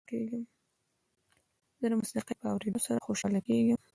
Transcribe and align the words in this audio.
زه 1.79 1.85
د 1.91 1.93
موسیقۍ 1.99 2.33
په 2.39 2.47
اورېدو 2.53 2.79
سره 2.85 3.03
خوشحاله 3.05 3.39
کېږم. 3.47 3.79